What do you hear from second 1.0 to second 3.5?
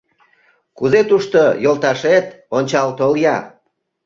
тушто йолташет, ончал тол-я.